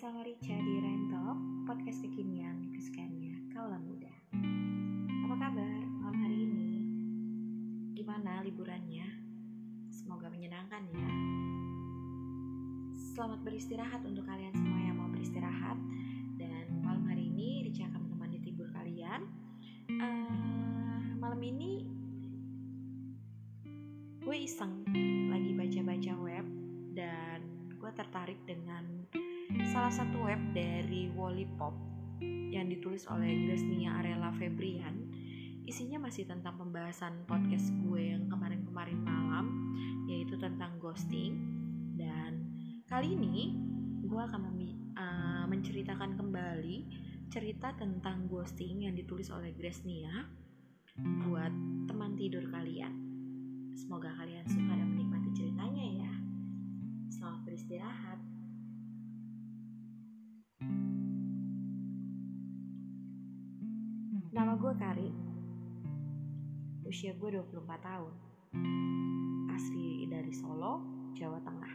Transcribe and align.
bersama 0.00 0.24
Rica 0.24 0.56
di 0.56 0.80
Rental, 0.80 1.36
podcast 1.68 2.00
kekinian 2.00 2.72
kesukaannya 2.72 3.52
kaulah 3.52 3.76
muda. 3.84 4.08
Apa 5.28 5.36
kabar 5.36 5.80
malam 6.00 6.16
hari 6.24 6.48
ini? 6.48 6.68
Gimana 7.92 8.40
liburannya? 8.40 9.04
Semoga 9.92 10.32
menyenangkan 10.32 10.88
ya. 10.88 11.04
Selamat 13.12 13.44
beristirahat 13.44 14.00
untuk 14.08 14.24
kalian 14.24 14.56
semua 14.56 14.80
yang 14.80 14.96
mau 14.96 15.12
beristirahat. 15.12 15.76
Dan 16.40 16.80
malam 16.80 17.04
hari 17.04 17.28
ini 17.28 17.68
Rica 17.68 17.84
akan 17.92 18.00
menemani 18.08 18.40
tidur 18.40 18.72
kalian. 18.72 19.28
Uh, 20.00 21.12
malam 21.20 21.44
ini 21.44 21.84
gue 24.24 24.36
iseng 24.48 24.80
lagi 25.28 25.52
baca-baca 25.52 26.12
web 26.24 26.46
dan 26.96 27.44
gue 27.76 27.90
tertarik 27.92 28.40
dengan 28.48 29.04
salah 29.70 29.94
satu 29.94 30.26
web 30.26 30.42
dari 30.50 31.14
Wallipop 31.14 31.70
yang 32.50 32.66
ditulis 32.66 33.06
oleh 33.06 33.46
Gresnia 33.46 34.02
Arela 34.02 34.34
Febrian. 34.34 35.06
Isinya 35.62 36.02
masih 36.02 36.26
tentang 36.26 36.58
pembahasan 36.58 37.22
podcast 37.22 37.70
gue 37.86 38.10
yang 38.10 38.26
kemarin-kemarin 38.26 38.98
malam 38.98 39.46
yaitu 40.10 40.34
tentang 40.42 40.74
ghosting. 40.82 41.38
Dan 41.94 42.50
kali 42.90 43.14
ini 43.14 43.54
gue 44.02 44.18
akan 44.18 44.42
uh, 44.98 45.46
menceritakan 45.46 46.18
kembali 46.18 46.90
cerita 47.30 47.70
tentang 47.78 48.26
ghosting 48.26 48.90
yang 48.90 48.98
ditulis 48.98 49.30
oleh 49.30 49.54
Gresnia 49.54 50.26
buat 50.98 51.54
teman 51.86 52.18
tidur 52.18 52.42
kalian. 52.50 52.90
Semoga 53.78 54.18
kalian 54.18 54.50
suka 54.50 54.74
dan 54.74 54.98
menikmati 54.98 55.30
ceritanya 55.30 55.86
ya. 56.02 56.12
Selamat 57.14 57.46
beristirahat 57.46 58.29
Nama 64.30 64.54
gue 64.54 64.70
Kari. 64.78 65.10
Usia 66.86 67.10
gue 67.18 67.34
24 67.34 67.66
tahun. 67.82 68.14
Asli 69.50 70.06
dari 70.06 70.30
Solo, 70.30 70.86
Jawa 71.18 71.42
Tengah. 71.42 71.74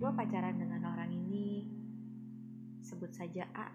Gue 0.00 0.08
pacaran 0.16 0.56
dengan 0.56 0.88
orang 0.88 1.12
ini 1.12 1.68
Sebut 2.80 3.12
saja 3.12 3.44
A 3.52 3.68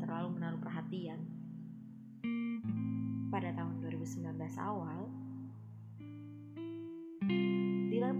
terlalu 0.07 0.39
menaruh 0.39 0.61
perhatian. 0.63 1.19
Pada 3.27 3.51
tahun 3.51 3.83
2019 3.83 4.39
awal, 4.55 5.11
dia, 7.91 8.15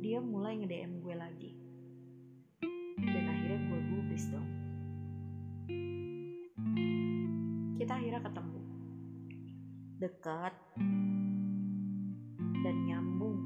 dia 0.00 0.18
mulai 0.24 0.56
nge-DM 0.64 1.04
gue 1.04 1.14
lagi. 1.20 1.52
Dan 2.96 3.24
akhirnya 3.28 3.60
gue 3.68 3.80
gubris 3.92 4.24
dong. 4.32 4.48
Kita 7.76 7.92
akhirnya 8.00 8.24
ketemu. 8.24 8.60
Dekat 10.00 10.54
dan 12.64 12.76
nyambung. 12.88 13.38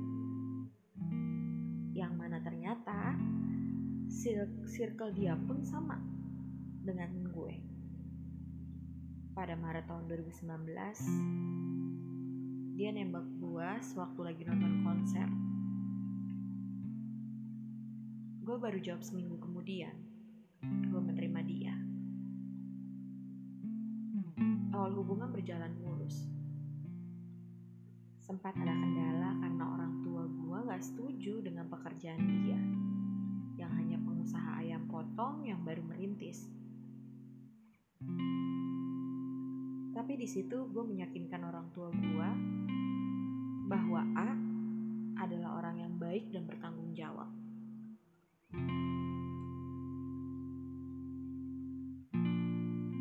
Yang 1.90 2.12
mana 2.14 2.38
ternyata 2.38 3.18
circle 4.70 5.10
dia 5.10 5.34
pun 5.34 5.58
sama 5.66 5.98
dengan 6.84 7.08
gue. 7.32 7.56
Pada 9.32 9.56
Maret 9.56 9.88
tahun 9.88 10.04
2019, 10.04 12.76
dia 12.76 12.92
nembak 12.92 13.24
gue 13.40 13.68
sewaktu 13.80 14.20
lagi 14.20 14.44
nonton 14.44 14.84
konser. 14.84 15.24
Gue 18.44 18.60
baru 18.60 18.76
jawab 18.84 19.00
seminggu 19.00 19.40
kemudian, 19.40 19.96
gue 20.60 21.00
menerima 21.00 21.40
dia. 21.48 21.72
Awal 24.76 24.92
hubungan 25.00 25.32
berjalan 25.32 25.72
mulus. 25.80 26.28
Sempat 28.20 28.52
ada 28.60 28.76
kendala 28.76 29.40
karena 29.40 29.64
orang 29.64 30.04
tua 30.04 30.28
gue 30.28 30.68
gak 30.68 30.84
setuju 30.84 31.40
dengan 31.40 31.64
pekerjaan 31.72 32.28
dia, 32.28 32.60
yang 33.56 33.72
hanya 33.72 33.96
pengusaha 34.04 34.60
ayam 34.60 34.84
potong 34.92 35.48
yang 35.48 35.64
baru 35.64 35.80
merintis. 35.80 36.44
Tapi 40.04 40.20
di 40.20 40.28
situ 40.28 40.68
gue 40.68 40.84
meyakinkan 40.84 41.48
orang 41.48 41.72
tua 41.72 41.88
gue 41.88 42.30
bahwa 43.72 44.04
A 44.12 44.36
adalah 45.16 45.64
orang 45.64 45.80
yang 45.80 45.96
baik 45.96 46.28
dan 46.28 46.44
bertanggung 46.44 46.92
jawab. 46.92 47.32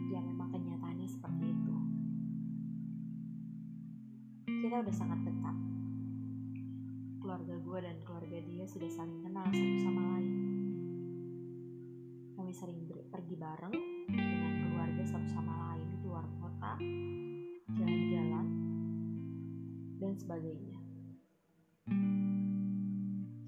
Ya 0.07 0.19
memang 0.23 0.47
kenyataannya 0.55 1.03
seperti 1.11 1.43
itu. 1.51 1.75
Kita 4.63 4.87
udah 4.87 4.95
sangat 4.95 5.27
dekat. 5.27 5.57
Keluarga 7.19 7.55
gue 7.59 7.79
dan 7.83 7.99
keluarga 8.07 8.39
dia 8.47 8.63
sudah 8.63 8.87
saling 8.87 9.19
kenal 9.27 9.51
satu 9.51 9.77
sama 9.83 10.01
lain. 10.07 10.27
Kami 12.39 12.51
sering 12.55 12.79
pergi 13.11 13.35
bareng 13.35 13.75
dengan 14.07 14.51
keluarga 14.63 15.03
satu 15.03 15.27
sama 15.27 15.51
lain 15.51 15.72
di 16.13 16.21
luar 16.21 16.45
kota, 16.45 16.77
jalan-jalan, 17.73 18.47
dan 19.97 20.13
sebagainya. 20.13 20.77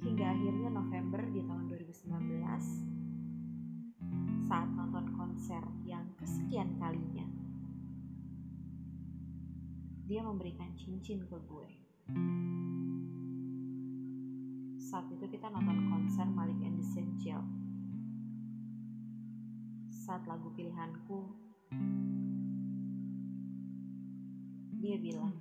Hingga 0.02 0.26
akhirnya 0.34 0.74
November 0.74 1.22
di 1.30 1.46
tahun 1.46 1.70
2019, 1.70 4.50
saat 4.50 4.66
nonton 4.74 5.14
konser 5.14 5.62
yang 5.86 6.10
kesekian 6.18 6.74
kalinya, 6.82 7.30
dia 10.10 10.26
memberikan 10.26 10.74
cincin 10.74 11.22
ke 11.22 11.38
gue. 11.46 11.70
Saat 14.82 15.06
itu 15.14 15.30
kita 15.30 15.54
nonton 15.54 15.86
konser 15.94 16.26
Malik 16.34 16.58
and 16.66 16.82
the 16.82 16.86
saat 19.86 20.26
lagu 20.26 20.50
pilihanku, 20.58 21.30
dia 24.86 25.02
bilang, 25.02 25.34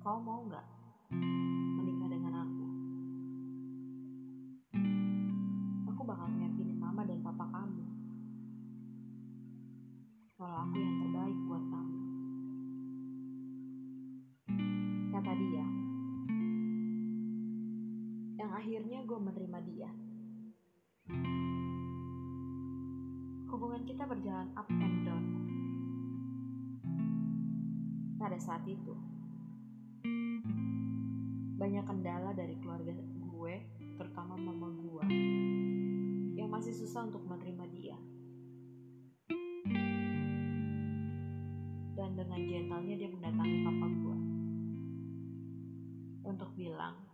kau 0.00 0.16
mau 0.16 0.40
nggak 0.48 0.64
menikah 1.76 2.08
dengan 2.08 2.32
aku? 2.40 2.66
Aku 5.92 6.00
bakal 6.08 6.32
meyakini 6.32 6.72
mama 6.72 7.04
dan 7.04 7.20
papa 7.20 7.44
kamu 7.52 7.84
kalau 10.40 10.56
aku 10.56 10.76
yang 10.80 10.96
terbaik 11.04 11.38
buat 11.44 11.64
kamu. 11.68 11.98
Kata 15.12 15.32
dia, 15.36 15.66
yang 18.40 18.50
akhirnya 18.56 18.98
gue 19.04 19.18
menerima 19.20 19.58
dia. 19.68 19.90
hubungan 23.52 23.84
kita 23.84 24.08
berjalan 24.08 24.48
up 24.56 24.66
and 24.72 25.04
down. 25.04 25.41
Pada 28.32 28.48
saat 28.48 28.64
itu, 28.64 28.96
banyak 31.60 31.84
kendala 31.84 32.32
dari 32.32 32.56
keluarga 32.64 32.96
gue, 33.28 33.54
terutama 34.00 34.40
mama 34.40 34.72
gue, 34.72 35.04
yang 36.40 36.48
masih 36.48 36.72
susah 36.72 37.12
untuk 37.12 37.20
menerima 37.28 37.64
dia. 37.76 37.92
Dan 41.92 42.16
dengan 42.16 42.40
gentlenya 42.40 43.04
dia 43.04 43.12
mendatangi 43.12 43.58
papa 43.68 43.86
gue 44.00 44.18
untuk 46.24 46.50
bilang 46.56 47.04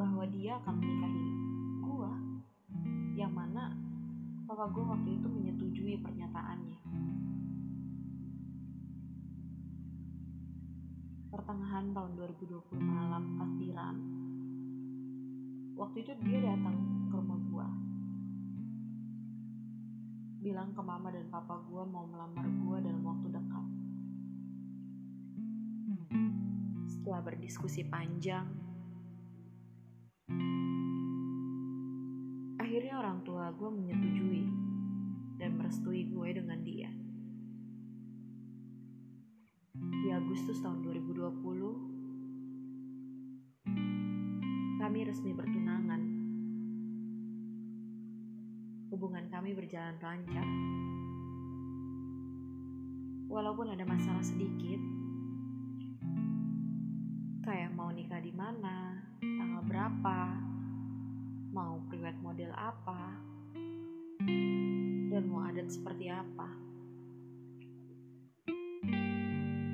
bahwa 0.00 0.24
dia 0.32 0.56
akan 0.56 0.74
menikahi 0.80 1.24
gue, 1.84 2.12
yang 3.20 3.36
mana 3.36 3.76
papa 4.48 4.72
gue 4.72 4.84
waktu 4.88 5.20
itu 5.20 5.28
menyetujui 5.28 6.00
pernyataannya. 6.00 6.80
pertengahan 11.32 11.96
tahun 11.96 12.12
2020 12.20 12.76
malam 12.76 13.40
pasiran. 13.40 13.96
waktu 15.72 16.04
itu 16.04 16.12
dia 16.28 16.44
datang 16.44 16.76
ke 17.08 17.14
rumah 17.16 17.40
gua. 17.48 17.68
Bilang 20.44 20.76
ke 20.76 20.82
mama 20.84 21.08
dan 21.08 21.32
papa 21.32 21.56
gua 21.64 21.88
mau 21.88 22.04
melamar 22.04 22.44
gua 22.60 22.76
dalam 22.84 23.00
waktu 23.00 23.32
dekat. 23.32 23.66
Setelah 26.92 27.20
berdiskusi 27.24 27.88
panjang 27.88 28.46
akhirnya 32.60 32.94
orang 33.00 33.20
tua 33.20 33.52
gua 33.52 33.68
menyetujui 33.68 34.48
dan 35.36 35.60
merestui 35.60 36.06
gue 36.06 36.28
dengan 36.32 36.62
dia. 36.64 36.88
Di 39.76 40.08
Agustus 40.08 40.62
tahun 40.62 40.80
2020 40.86 41.11
resmi 45.12 45.36
bertunangan. 45.36 46.00
Hubungan 48.88 49.28
kami 49.28 49.52
berjalan 49.52 49.92
lancar. 50.00 50.48
Walaupun 53.28 53.76
ada 53.76 53.84
masalah 53.84 54.24
sedikit, 54.24 54.80
kayak 57.44 57.76
mau 57.76 57.92
nikah 57.92 58.24
di 58.24 58.32
mana, 58.32 59.04
tanggal 59.20 59.60
berapa, 59.68 60.20
mau 61.52 61.76
priwet 61.92 62.16
model 62.24 62.56
apa, 62.56 63.12
dan 65.12 65.28
mau 65.28 65.44
adat 65.44 65.68
seperti 65.68 66.08
apa. 66.08 66.48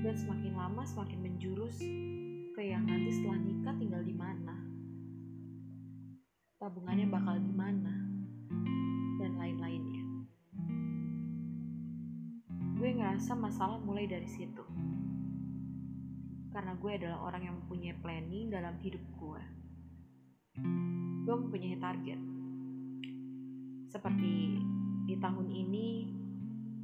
Dan 0.03 0.15
semakin 0.19 0.59
lama 0.59 0.83
semakin 0.83 1.23
menjurus 1.23 1.79
ke 2.59 2.75
yang 2.75 2.91
nanti 2.91 3.15
setelah 3.15 3.39
nikah 3.39 3.75
tinggal 3.79 4.03
di 4.03 4.19
mana. 4.19 4.58
Tabungannya 6.69 7.09
bakal 7.09 7.41
gimana, 7.41 7.97
dan 9.17 9.41
lain-lainnya. 9.41 10.05
Gue 12.77 12.93
ngerasa 12.93 13.33
masalah 13.33 13.81
mulai 13.81 14.05
dari 14.05 14.29
situ. 14.29 14.61
Karena 16.53 16.77
gue 16.77 16.93
adalah 16.93 17.25
orang 17.25 17.49
yang 17.49 17.57
mempunyai 17.65 17.97
planning 18.05 18.53
dalam 18.53 18.77
hidup 18.85 19.01
gue 19.17 19.41
gue 21.29 21.37
mempunyai 21.37 21.77
target. 21.77 22.17
Seperti 23.93 24.57
di 25.05 25.15
tahun 25.21 25.53
ini 25.53 26.09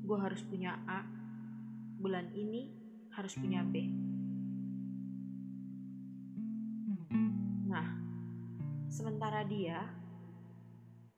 gue 0.05 0.19
harus 0.21 0.45
punya 0.45 0.77
A, 0.85 1.01
bulan 1.97 2.29
ini 2.37 2.69
harus 3.17 3.33
punya 3.41 3.65
B. 3.65 3.89
Nah, 7.73 8.04
sementara 8.95 9.43
dia 9.43 9.91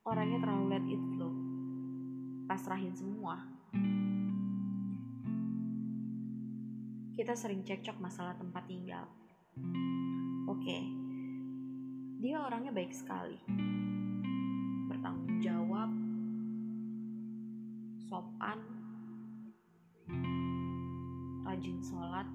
orangnya 0.08 0.40
terlalu 0.40 0.64
let 0.72 0.86
it 0.88 1.02
flow, 1.12 1.28
pasrahin 2.48 2.96
semua. 2.96 3.36
Kita 7.12 7.36
sering 7.36 7.60
cekcok 7.68 8.00
masalah 8.00 8.32
tempat 8.40 8.64
tinggal. 8.64 9.04
Oke, 10.48 10.88
dia 12.24 12.40
orangnya 12.40 12.72
baik 12.72 12.96
sekali. 12.96 13.36
Bertanggung 14.88 15.36
jawab, 15.44 15.92
sopan, 18.08 18.58
rajin 21.44 21.76
sholat, 21.84 22.28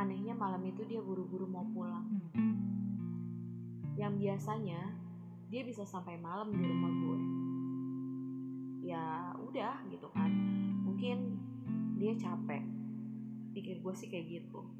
Anehnya 0.00 0.32
malam 0.32 0.64
itu 0.64 0.80
dia 0.88 1.04
buru-buru 1.04 1.44
mau 1.44 1.68
pulang. 1.76 2.08
Yang 4.00 4.14
biasanya 4.16 4.96
dia 5.52 5.60
bisa 5.60 5.84
sampai 5.84 6.16
malam 6.16 6.56
di 6.56 6.64
rumah 6.64 6.88
gue. 6.88 7.20
Ya 8.88 9.36
udah 9.44 9.76
gitu 9.92 10.08
kan. 10.16 10.32
Mungkin 10.88 11.36
dia 12.00 12.16
capek. 12.16 12.64
Pikir 13.52 13.84
gue 13.84 13.92
sih 13.92 14.08
kayak 14.08 14.40
gitu. 14.40 14.79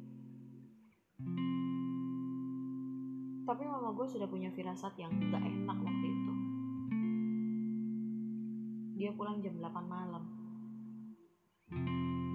Tapi 3.41 3.63
mama 3.65 3.91
gue 3.95 4.07
sudah 4.07 4.27
punya 4.29 4.49
firasat 4.53 4.93
yang 5.01 5.11
gak 5.29 5.43
enak 5.43 5.77
waktu 5.81 6.05
itu. 6.07 6.33
Dia 9.01 9.11
pulang 9.17 9.41
jam 9.41 9.57
8 9.57 9.69
malam. 9.89 10.23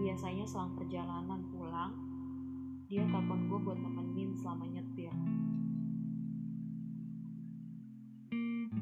Biasanya 0.02 0.44
selang 0.46 0.74
perjalanan 0.74 1.46
pulang, 1.50 1.92
dia 2.86 3.02
telepon 3.10 3.50
gue 3.50 3.58
buat 3.66 3.78
nemenin 3.82 4.30
selama 4.38 4.70
nyetir 4.70 5.10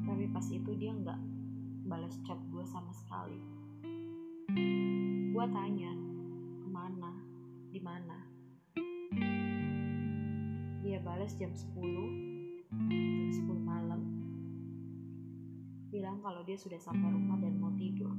tapi 0.05 0.29
pas 0.29 0.45
itu 0.49 0.71
dia 0.77 0.89
nggak 0.89 1.19
balas 1.85 2.17
chat 2.25 2.37
gue 2.49 2.65
sama 2.65 2.89
sekali 2.93 3.41
gue 5.29 5.45
tanya 5.53 5.91
ke 6.61 6.67
mana 6.69 7.11
di 7.69 7.81
mana 7.81 8.24
balas 11.05 11.37
jam 11.37 11.53
10 11.53 11.69
jam 12.89 13.29
10 13.29 13.45
malam 13.61 14.01
bilang 15.93 16.17
kalau 16.25 16.41
dia 16.41 16.57
sudah 16.57 16.81
sampai 16.81 17.13
rumah 17.13 17.37
dan 17.37 17.61
mau 17.61 17.69
tidur 17.77 18.09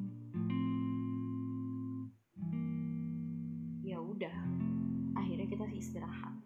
ya 3.82 3.98
udah 3.98 4.56
akhirnya 5.16 5.48
kita 5.48 5.64
istirahat. 5.74 6.36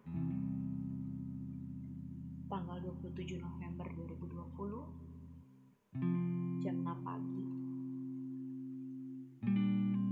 Tanggal 2.50 2.82
27 2.82 3.38
November 3.38 3.86
2020, 3.94 6.58
jam 6.64 6.82
6 6.82 7.06
pagi, 7.06 7.42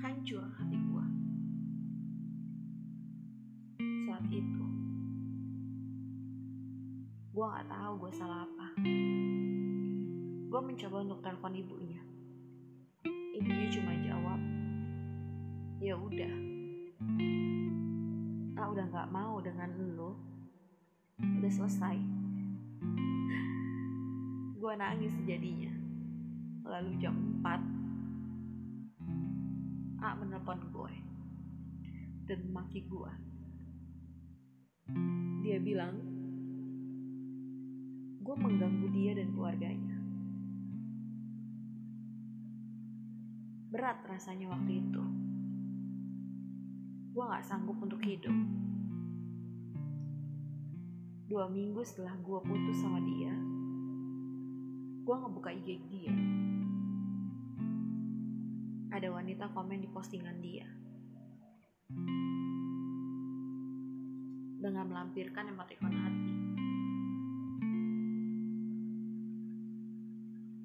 Hancur 0.00 0.44
hati 0.56 0.78
gue 0.88 1.06
saat 4.08 4.24
itu 4.32 4.64
gue 7.28 7.46
nggak 7.46 7.68
tahu 7.70 7.92
gue 8.02 8.12
salah 8.16 8.42
apa 8.48 8.57
gue 10.58 10.74
mencoba 10.74 11.06
untuk 11.06 11.22
telepon 11.22 11.54
ibunya. 11.54 12.02
Ibunya 13.30 13.70
cuma 13.78 13.94
jawab 14.02 14.42
ya 15.78 15.94
udah. 15.94 16.34
Ah 18.58 18.66
udah 18.66 18.90
nggak 18.90 19.06
mau 19.14 19.38
dengan 19.38 19.70
lo 19.94 20.18
udah 21.14 21.46
selesai. 21.46 21.94
Gue 24.58 24.72
nangis 24.74 25.14
jadinya. 25.30 25.70
Lalu 26.66 26.90
jam 26.98 27.14
4 27.38 30.02
A 30.02 30.18
menelpon 30.18 30.58
gue 30.74 30.94
dan 32.26 32.42
maki 32.50 32.82
gue 32.90 33.12
dia 35.46 35.62
bilang 35.62 36.02
gue 38.26 38.34
mengganggu 38.34 38.90
dia 38.90 39.14
dan 39.14 39.30
keluarganya 39.38 39.97
berat 43.68 44.00
rasanya 44.08 44.48
waktu 44.48 44.80
itu 44.80 45.02
gue 47.18 47.26
gak 47.26 47.50
sanggup 47.50 47.74
untuk 47.82 47.98
hidup. 48.06 48.30
Dua 51.26 51.50
minggu 51.50 51.82
setelah 51.82 52.14
gue 52.14 52.38
putus 52.46 52.78
sama 52.78 53.02
dia, 53.02 53.34
gue 55.02 55.16
ngebuka 55.18 55.50
IG 55.50 55.82
dia. 55.90 56.14
Ada 58.94 59.10
wanita 59.10 59.50
komen 59.50 59.82
di 59.82 59.90
postingan 59.90 60.38
dia. 60.38 60.70
Dengan 64.62 64.86
melampirkan 64.86 65.50
emotikon 65.50 65.94
hati. 65.98 66.34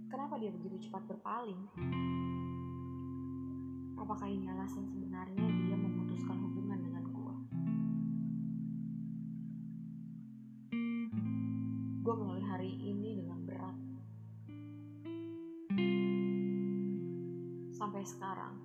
Kenapa 0.06 0.38
dia 0.38 0.54
begitu 0.54 0.86
cepat 0.86 1.02
berpaling? 1.10 1.66
Apakah 4.04 4.28
ini 4.28 4.52
alasan 4.52 4.84
sebenarnya 4.84 5.48
dia 5.64 5.80
memutuskan 5.80 6.36
hubungan 6.36 6.76
dengan 6.76 7.08
gue? 7.08 7.36
Gue 12.04 12.16
mulai 12.20 12.44
hari 12.44 12.76
ini 12.84 13.24
dengan 13.24 13.48
berat. 13.48 13.80
Sampai 17.72 18.04
sekarang, 18.04 18.60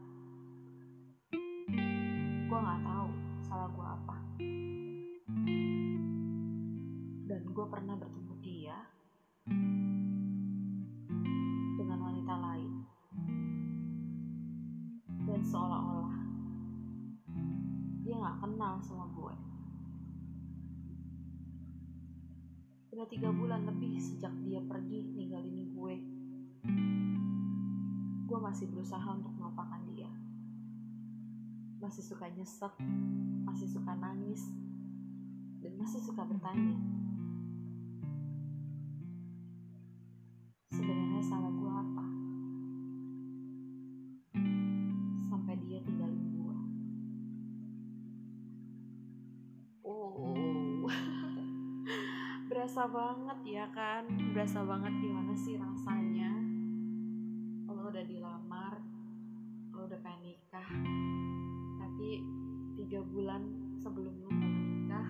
Tiga 23.09 23.33
bulan 23.33 23.65
lebih 23.65 23.97
sejak 23.97 24.29
dia 24.45 24.61
pergi 24.69 25.01
ninggalin 25.17 25.73
gue. 25.73 25.95
Gue 28.29 28.39
masih 28.45 28.69
berusaha 28.69 29.09
untuk 29.17 29.33
melupakan 29.33 29.81
dia. 29.89 30.13
Masih 31.81 32.05
suka 32.05 32.29
nyesek, 32.29 32.77
masih 33.49 33.65
suka 33.65 33.97
nangis, 33.97 34.53
dan 35.65 35.73
masih 35.81 36.05
suka 36.05 36.21
bertanya. 36.29 36.98
Banget 52.89 53.39
ya 53.45 53.67
kan? 53.71 54.09
Berasa 54.33 54.65
banget 54.65 54.93
gimana 55.05 55.33
sih 55.37 55.61
rasanya? 55.61 56.33
Lo 57.69 57.93
udah 57.93 58.05
dilamar, 58.05 58.81
lo 59.77 59.87
udah 59.87 60.01
pengen 60.03 60.35
nikah, 60.35 60.69
tapi 61.79 62.25
tiga 62.81 63.01
bulan 63.05 63.45
sebelum 63.79 64.13
lo 64.25 64.31
menikah, 64.33 65.09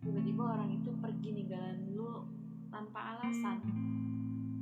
tiba-tiba 0.00 0.42
orang 0.56 0.70
itu 0.74 0.90
pergi 0.96 1.28
ninggalin 1.34 1.92
lo 1.92 2.24
tanpa 2.72 3.18
alasan, 3.18 3.58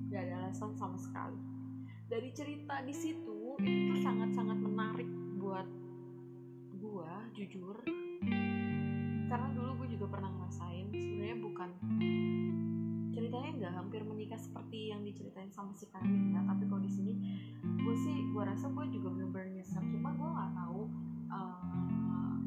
gak 0.08 0.24
ada 0.28 0.48
alasan 0.48 0.72
sama 0.74 0.98
sekali 0.98 1.54
dari 2.04 2.30
cerita 2.36 2.84
di 2.84 2.92
situ 2.92 3.56
itu 3.64 3.94
sangat-sangat 4.04 4.58
menarik 4.60 5.08
buat 5.40 5.64
gua 6.76 7.26
jujur 7.32 7.80
karena 9.34 9.50
dulu 9.50 9.82
gue 9.82 9.98
juga 9.98 10.06
pernah 10.14 10.30
ngerasain 10.30 10.94
sebenarnya 10.94 11.38
bukan 11.42 11.70
ceritanya 13.10 13.50
nggak 13.58 13.72
hampir 13.82 14.06
menikah 14.06 14.38
seperti 14.38 14.94
yang 14.94 15.02
diceritain 15.02 15.50
sama 15.50 15.74
si 15.74 15.90
Karin 15.90 16.30
ya 16.30 16.38
tapi 16.46 16.70
kalau 16.70 16.78
di 16.78 16.92
sini 16.94 17.18
gue 17.58 17.96
sih 17.98 18.30
gue 18.30 18.42
rasa 18.46 18.70
gue 18.70 18.86
juga 18.94 19.10
bener-bener 19.10 19.58
nyesel. 19.58 19.82
Cuma 19.90 20.14
gue 20.14 20.28
nggak 20.30 20.54
tahu 20.54 20.86
uh, 21.34 22.38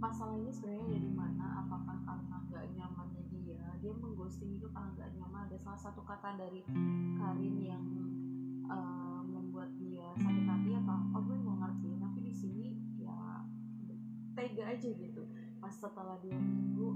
masalah 0.00 0.40
ini 0.40 0.48
sebenarnya 0.48 0.88
dari 0.96 1.10
mana 1.12 1.68
apakah 1.68 2.00
karena 2.00 2.36
nggak 2.48 2.64
nyamannya 2.80 3.22
dia 3.28 3.60
dia 3.84 3.92
mengghosting 3.92 4.56
itu 4.56 4.72
karena 4.72 4.88
nggak 4.96 5.12
nyaman. 5.20 5.52
Ada 5.52 5.58
salah 5.60 5.80
satu 5.84 6.00
kata 6.00 6.40
dari 6.40 6.64
Karin 7.20 7.56
yang 7.60 7.84
uh, 8.72 9.20
membuat 9.20 9.68
dia 9.76 10.16
sakit 10.16 10.48
hati 10.48 10.80
apa 10.80 11.12
gue 11.12 11.36
nggak 11.44 11.58
ngerti. 11.60 11.90
Tapi 12.00 12.18
di 12.24 12.32
sini 12.32 12.66
ya 13.04 13.44
tega 14.32 14.64
aja 14.72 14.88
gitu 14.88 15.28
pas 15.62 15.70
setelah 15.70 16.18
dua 16.18 16.34
minggu 16.42 16.90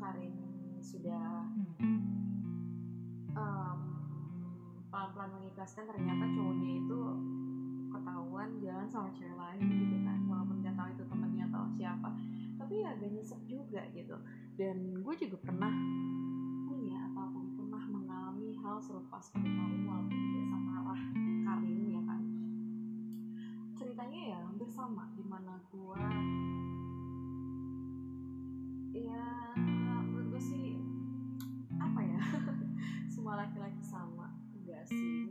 Karin 0.00 0.32
sudah 0.80 1.52
um, 3.36 3.80
pelan-pelan 4.88 5.30
mengikhlaskan 5.36 5.84
ternyata 5.84 6.24
cowoknya 6.32 6.70
itu 6.80 7.00
ketahuan 7.92 8.48
jalan 8.64 8.88
sama 8.88 9.12
cewek 9.12 9.36
lain 9.36 9.60
gitu 9.68 9.96
kan 10.08 10.18
walaupun 10.24 10.64
nggak 10.64 10.76
tahu 10.80 10.88
itu 10.96 11.04
temennya 11.04 11.44
atau 11.52 11.68
siapa. 11.76 12.08
Tapi 12.56 12.72
ya 12.80 12.96
agak 12.96 13.12
nyesek 13.12 13.40
juga 13.44 13.84
gitu. 13.92 14.16
Dan 14.56 15.04
gue 15.04 15.14
juga 15.20 15.36
pernah 15.44 15.72
punya 16.64 16.98
ataupun 17.12 17.44
pernah 17.60 17.84
mengalami 17.84 18.56
hal 18.64 18.80
serupa 18.80 19.20
seperti 19.20 19.52
Karin 19.52 19.84
walaupun 19.84 20.16
tidak 20.16 20.46
sama 20.48 20.70
arah 20.80 21.02
Karin 21.44 21.80
ya 21.92 22.02
kan. 22.08 22.22
Ceritanya 23.76 24.20
ya 24.32 24.38
hampir 24.48 24.68
sama 24.72 25.12
di 25.12 25.24
mana 25.28 25.60
gue 25.68 26.04
enggak 34.90 35.25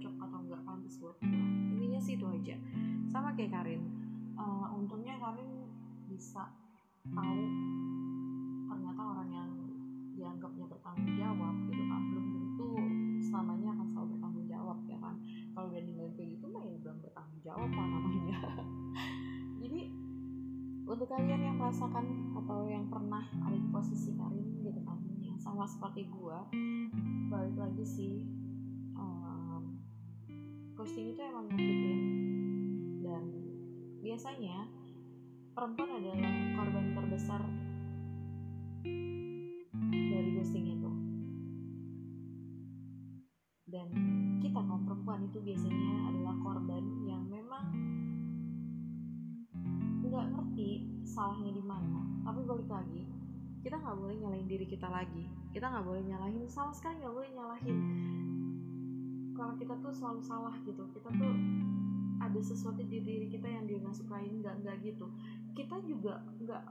cocok 0.00 0.16
atau 0.16 0.38
nggak 0.48 0.62
pantas 0.64 0.96
buat 0.96 1.12
gue 1.20 1.44
intinya 1.76 2.00
sih 2.00 2.16
itu 2.16 2.24
aja. 2.24 2.56
Sama 3.12 3.36
kayak 3.36 3.52
Karin 3.52 3.84
uh, 4.32 4.72
untungnya 4.72 5.20
Karin 5.20 5.68
bisa 6.08 6.48
tahu 7.04 7.42
ternyata 8.64 9.02
orang 9.04 9.28
yang 9.28 9.50
dianggapnya 10.16 10.64
bertanggung 10.72 11.20
jawab 11.20 11.54
gitu 11.68 11.84
kan. 11.84 12.00
Belum 12.08 12.26
tentu 12.32 12.68
selamanya 13.28 13.76
akan 13.76 13.86
selalu 13.92 14.08
bertanggung 14.16 14.48
jawab 14.48 14.78
ya 14.88 14.98
kan. 15.04 15.14
Kalau 15.52 15.66
udah 15.68 15.82
ninggalin 15.84 16.12
kayak 16.16 16.28
gitu 16.32 16.46
mah 16.48 16.64
ya 16.64 16.76
belum 16.80 16.96
bertanggung 17.04 17.40
jawab 17.44 17.68
lah 17.68 17.86
namanya. 17.92 18.38
Jadi 19.60 19.80
untuk 20.88 21.06
kalian 21.12 21.44
yang 21.44 21.56
merasakan 21.60 22.34
atau 22.40 22.64
yang 22.72 22.88
pernah 22.88 23.28
ada 23.44 23.52
di 23.52 23.68
posisi 23.68 24.16
Karin 24.16 24.64
gitu 24.64 24.80
kan 24.80 24.96
yang 25.20 25.36
sama 25.36 25.68
seperti 25.68 26.08
gua 26.08 26.48
balik 27.30 27.54
lagi 27.54 27.84
sih 27.86 28.14
um, 28.98 29.29
ghosting 31.00 31.16
itu 31.16 31.22
emang 31.24 31.44
nyakitin. 31.48 32.00
Dan 33.00 33.24
biasanya 34.04 34.56
perempuan 35.56 35.90
adalah 35.96 36.32
korban 36.60 36.86
terbesar 36.92 37.42
dari 39.88 40.28
ghosting 40.36 40.66
itu. 40.76 40.90
Dan 43.64 43.88
kita 44.44 44.60
kaum 44.60 44.84
perempuan 44.84 45.24
itu 45.24 45.40
biasanya 45.40 46.12
adalah 46.12 46.36
korban 46.44 46.84
yang 47.08 47.24
memang 47.32 47.64
nggak 50.04 50.26
ngerti 50.36 50.84
salahnya 51.08 51.56
di 51.56 51.64
mana. 51.64 52.04
Tapi 52.28 52.44
balik 52.44 52.68
lagi 52.68 53.08
kita 53.64 53.80
nggak 53.80 53.96
boleh 53.96 54.20
nyalahin 54.20 54.48
diri 54.52 54.68
kita 54.68 54.92
lagi. 54.92 55.24
Kita 55.56 55.64
nggak 55.64 55.86
boleh 55.88 56.04
nyalahin 56.04 56.44
sama 56.44 56.76
sekali 56.76 57.00
nggak 57.00 57.14
boleh 57.16 57.30
nyalahin 57.32 57.78
kalau 59.40 59.56
kita 59.56 59.72
tuh 59.80 59.92
selalu 59.96 60.20
salah 60.20 60.52
gitu. 60.68 60.84
Kita 60.92 61.08
tuh 61.16 61.34
ada 62.20 62.40
sesuatu 62.44 62.84
di 62.84 63.00
diri 63.00 63.26
kita 63.32 63.48
yang 63.48 63.64
dia 63.64 63.80
nggak 63.80 63.96
sukain 63.96 64.44
nggak 64.44 64.60
nggak 64.60 64.76
gitu. 64.84 65.08
Kita 65.56 65.80
juga 65.88 66.20
nggak 66.44 66.62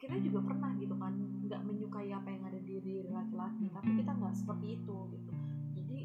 kita 0.00 0.16
juga 0.24 0.40
pernah 0.40 0.72
gitu 0.80 0.96
kan 0.96 1.12
nggak 1.44 1.60
menyukai 1.68 2.08
apa 2.08 2.28
yang 2.32 2.42
ada 2.48 2.60
di 2.64 2.80
diri 2.80 3.12
laki-laki 3.12 3.68
tapi 3.68 3.90
kita 4.00 4.10
nggak 4.16 4.32
seperti 4.32 4.80
itu 4.80 4.96
gitu. 5.12 5.32
Jadi 5.76 5.98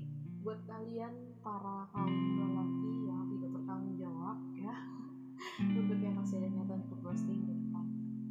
buat 0.44 0.60
kalian 0.68 1.40
para 1.40 1.88
kaum 1.96 2.12
lelaki 2.12 2.92
yang 3.08 3.28
tidak 3.32 3.50
bertanggung 3.56 3.96
jawab 3.96 4.38
ya 4.60 4.76
untuk 5.80 6.00
yang 6.04 6.16
masih 6.20 6.40
ada 6.44 6.48
niatan 6.52 6.80
untuk 6.84 7.00
ghosting 7.04 7.44
gitu 7.44 7.64
kan 7.76 7.86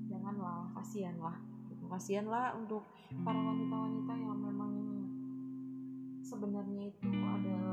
janganlah 0.09 0.73
kasihan 0.73 1.17
lah 1.21 1.37
gitu. 1.69 1.85
kasihan 1.85 2.27
lah 2.33 2.57
untuk 2.57 2.89
para 3.25 3.37
wanita-wanita 3.37 4.13
yang 4.17 4.41
memang 4.41 4.73
sebenarnya 6.29 6.93
itu 6.93 7.09
adalah 7.09 7.68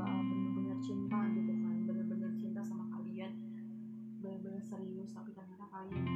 benar-benar 4.66 5.06
serius 5.06 5.14
tapi 5.14 5.30
ternyata 5.30 5.64
kalian 5.70 6.02
yang 6.02 6.15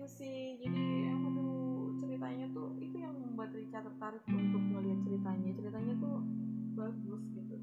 Gitu 0.00 0.16
sih. 0.16 0.56
Jadi 0.64 1.12
aduh 1.12 1.92
ceritanya 2.00 2.48
tuh 2.56 2.72
itu 2.80 3.04
yang 3.04 3.12
membuat 3.20 3.52
Rica 3.52 3.84
tertarik 3.84 4.24
untuk 4.32 4.64
melihat 4.72 4.96
ceritanya. 5.04 5.52
Ceritanya 5.52 5.92
tuh 6.00 6.24
bagus 6.72 7.20
gitu. 7.36 7.60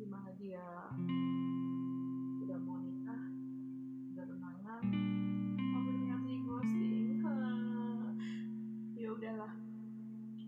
Gimana 0.00 0.32
dia 0.40 0.64
udah 2.40 2.58
mau 2.64 2.80
nikah 2.80 3.22
udah 4.16 4.24
tunangan 4.24 4.82
di 6.24 6.36
ghosting 6.48 7.20
ya 8.96 9.08
udahlah. 9.12 9.52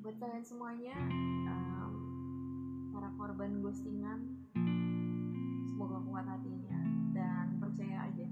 Buat 0.00 0.16
kalian 0.16 0.44
semuanya 0.48 0.96
em, 1.44 1.92
para 2.88 3.12
korban 3.20 3.60
ghostingan 3.60 4.48
semoga 5.68 6.00
kuat 6.08 6.24
hatinya 6.24 6.80
dan 7.12 7.60
percaya 7.60 8.08
aja 8.08 8.28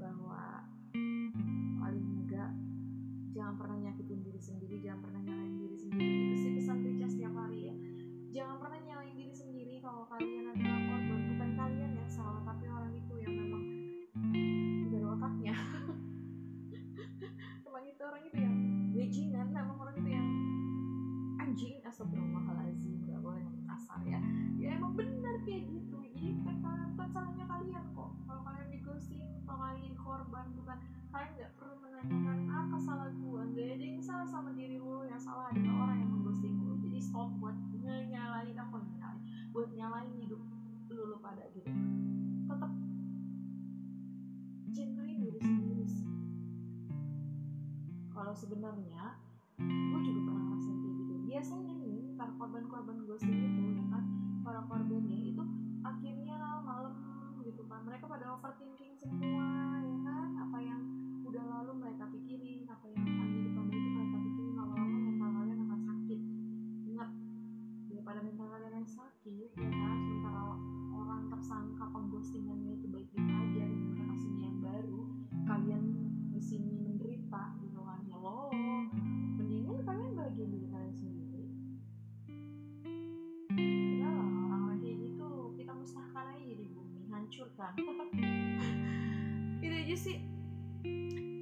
bahwa 0.00 0.64
paling 1.78 2.06
enggak 2.24 2.50
jangan 3.36 3.54
pernah 3.60 3.76
nyakitin 3.88 4.20
diri 4.24 4.40
sendiri 4.40 4.76
jangan 4.80 5.00
pernah 5.04 5.20
nyalain 5.22 5.56
diri 5.60 5.76
sendiri 5.76 6.15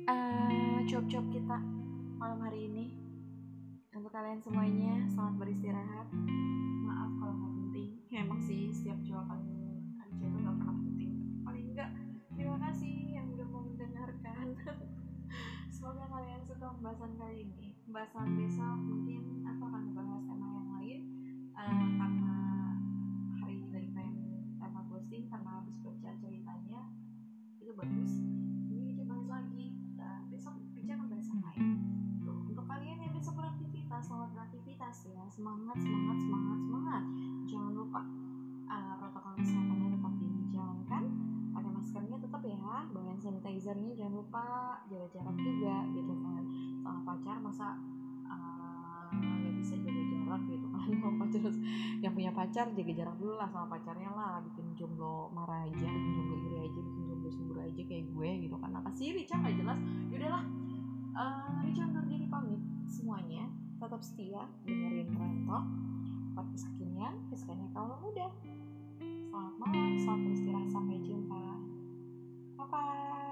eh 0.04 0.78
job-job 0.84 1.24
kita 1.32 1.58
malam 2.20 2.40
hari 2.44 2.68
ini. 2.68 2.92
Untuk 3.94 4.10
kalian 4.10 4.42
semuanya 4.42 5.06
selamat 5.08 5.34
beristirahat. 5.40 6.08
Maaf 6.84 7.10
kalau 7.16 7.34
nggak 7.34 7.52
penting. 7.56 7.90
Ya, 8.12 8.26
emang 8.26 8.40
sih 8.42 8.68
setiap 8.74 8.98
jawaban 9.00 9.40
Arca 10.02 10.24
itu 10.24 10.38
nggak 10.38 10.56
pernah 10.60 10.76
penting. 10.76 11.12
Paling 11.40 11.66
enggak 11.72 11.90
terima 12.36 12.58
kasih 12.68 12.94
yang 13.16 13.26
udah 13.32 13.46
mau 13.48 13.64
mendengarkan. 13.64 14.46
Semoga 15.74 16.04
kalian 16.10 16.40
suka 16.44 16.66
pembahasan 16.76 17.12
kali 17.16 17.36
ini. 17.48 17.76
Pembahasan 17.88 18.28
besok 18.36 18.78
mungkin 18.84 19.22
aku 19.44 19.62
akan 19.68 19.82
membahas 19.88 20.22
tema 20.28 20.46
yang 20.52 20.68
lain. 20.78 21.00
Uh, 21.54 21.88
karena 21.96 22.34
hari 23.40 23.54
ini 23.62 23.68
lagi 23.72 23.90
pengen 23.94 24.16
tema 24.60 24.80
ghosting 24.90 25.24
karena 25.32 25.50
habis 25.62 25.76
baca 25.80 26.10
ceritanya 26.20 26.82
itu 27.64 27.72
bagus 27.72 28.12
beraktivitas 34.84 35.08
ya. 35.08 35.24
Semangat 35.32 35.76
semangat 35.80 36.18
semangat 36.20 36.58
semangat. 36.60 37.02
Jangan 37.48 37.72
lupa 37.72 38.00
uh, 38.68 38.94
protokol 39.00 39.32
kesehatannya 39.40 39.88
tetap 39.96 40.12
dijalankan. 40.20 41.02
Pakai 41.56 41.70
maskernya 41.72 42.16
tetap 42.20 42.42
ya. 42.44 42.56
Bawa 42.92 43.04
hand 43.08 43.20
sanitizernya 43.24 43.90
jangan 43.96 44.14
lupa. 44.20 44.44
Jaga 44.92 45.06
jarak 45.08 45.36
juga 45.40 45.76
gitu 45.96 46.14
kan. 46.20 46.42
Sama 46.84 47.00
pacar 47.08 47.36
masa 47.40 47.68
uh, 48.28 49.08
nggak 49.16 49.54
bisa 49.56 49.74
jaga 49.80 50.02
jarak 50.04 50.42
gitu 50.52 50.66
kan. 50.68 50.88
Sama 51.00 51.16
pacar 51.24 51.40
yang 52.04 52.12
punya 52.12 52.30
pacar 52.36 52.66
jaga 52.76 52.92
jarak 52.92 53.16
dulu 53.16 53.34
lah 53.40 53.48
sama 53.48 53.66
pacarnya 53.72 54.10
lah. 54.12 54.44
Bikin 54.44 54.76
jomblo 54.76 55.32
marah 55.32 55.64
aja 55.64 55.88
bikin 55.88 56.12
jomblo 56.12 56.36
iri 56.44 56.58
aja 56.68 56.80
bikin 56.84 57.02
jomblo 57.08 57.28
sembur 57.32 57.56
aja 57.64 57.82
kayak 57.88 58.04
gue 58.12 58.30
gitu 58.44 58.56
kan. 58.60 58.70
Apa 58.76 58.92
sih 58.92 59.16
Rica 59.16 59.40
nggak 59.40 59.56
jelas. 59.56 59.80
Yaudahlah 60.12 60.44
uh, 61.16 61.56
Rica 61.64 61.88
undur 61.88 62.04
pamit. 62.28 62.60
Semuanya 62.84 63.48
tetap 63.84 64.00
setia 64.00 64.48
dengerin 64.64 65.12
Rentok 65.12 65.64
podcast 66.32 66.64
kekinian 66.72 67.20
kesukaannya 67.28 67.68
kalau 67.76 68.00
muda 68.00 68.32
selamat 69.28 69.54
malam 69.60 69.92
selamat 70.00 70.20
beristirahat 70.24 70.68
sampai 70.72 70.96
jumpa. 71.04 71.44
Bye 72.56 72.66
bye 72.72 73.23